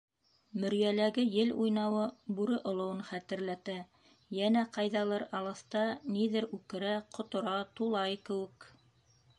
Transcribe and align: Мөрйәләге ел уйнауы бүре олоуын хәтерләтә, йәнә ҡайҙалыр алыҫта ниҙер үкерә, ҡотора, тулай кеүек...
Мөрйәләге 0.61 1.25
ел 1.33 1.51
уйнауы 1.65 2.05
бүре 2.39 2.57
олоуын 2.71 3.03
хәтерләтә, 3.09 3.77
йәнә 4.39 4.65
ҡайҙалыр 4.79 5.27
алыҫта 5.41 5.85
ниҙер 6.17 6.51
үкерә, 6.61 6.97
ҡотора, 7.19 7.59
тулай 7.81 8.19
кеүек... 8.31 8.69